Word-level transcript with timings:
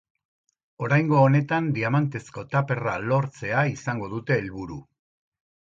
Oraingo 0.85 1.19
honetan, 1.25 1.67
diamantezko 1.75 2.45
tuperra 2.55 2.97
lortzea 3.05 3.69
izango 3.77 4.13
dute 4.17 4.41
helburu. 4.41 4.83